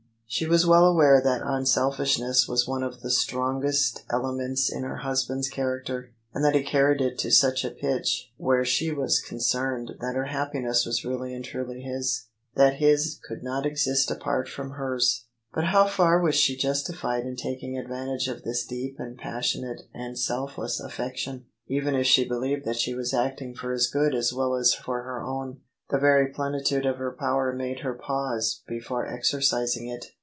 She 0.33 0.45
was 0.47 0.65
well 0.65 0.85
aware 0.85 1.19
that 1.21 1.41
unselfishness 1.43 2.47
was 2.47 2.65
one 2.65 2.83
of 2.83 3.01
the 3.01 3.11
strong 3.11 3.57
OF 3.57 3.65
ISABEL 3.71 4.05
CARNABY 4.07 4.07
est 4.07 4.07
elements 4.13 4.71
in 4.71 4.83
her 4.83 4.95
husband's 4.99 5.49
character; 5.49 6.13
and 6.33 6.41
that 6.45 6.55
he 6.55 6.63
carried 6.63 7.01
It 7.01 7.17
to 7.19 7.31
such 7.31 7.65
a 7.65 7.69
pitch 7.71 8.31
where 8.37 8.63
she 8.63 8.93
was 8.93 9.19
concerned 9.19 9.91
that 9.99 10.15
her 10.15 10.29
happi 10.31 10.63
ness 10.63 10.85
was 10.85 11.03
really 11.03 11.33
and 11.33 11.43
truly 11.43 11.81
his— 11.81 12.27
that 12.55 12.75
his 12.75 13.19
could 13.27 13.43
not 13.43 13.65
exist 13.65 14.09
apart 14.09 14.47
from 14.47 14.69
hers. 14.71 15.25
But 15.53 15.65
how 15.65 15.85
far 15.85 16.21
was 16.21 16.35
she 16.35 16.55
justified 16.55 17.25
in 17.25 17.35
taking 17.35 17.73
advan 17.73 18.13
tage 18.17 18.29
of 18.29 18.43
this 18.43 18.65
deep 18.65 18.95
and 19.01 19.17
passionate 19.17 19.81
and 19.93 20.17
selfless 20.17 20.79
affection, 20.79 21.47
even 21.67 21.93
if 21.93 22.07
she 22.07 22.23
believed 22.25 22.63
that 22.63 22.79
she 22.79 22.95
was 22.95 23.13
acting 23.13 23.53
for 23.53 23.73
his 23.73 23.91
good 23.91 24.15
as 24.15 24.31
well 24.31 24.55
as 24.55 24.73
for 24.73 25.03
her 25.03 25.21
own? 25.21 25.59
The 25.89 25.97
very 25.99 26.31
plenitude 26.31 26.85
of 26.85 26.99
her 26.99 27.11
power 27.11 27.51
made 27.51 27.79
her 27.79 27.93
pause 27.93 28.61
before 28.65 29.05
exercising 29.05 29.89
it. 29.89 30.05